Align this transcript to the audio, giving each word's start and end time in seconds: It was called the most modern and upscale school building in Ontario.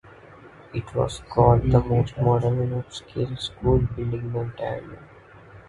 It 0.73 0.95
was 0.95 1.21
called 1.29 1.69
the 1.69 1.79
most 1.79 2.17
modern 2.17 2.57
and 2.59 2.83
upscale 2.83 3.39
school 3.39 3.77
building 3.77 4.31
in 4.31 4.35
Ontario. 4.35 4.97